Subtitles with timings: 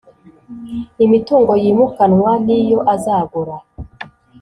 [1.05, 3.55] Imitungo yimukanwa niyo azagura.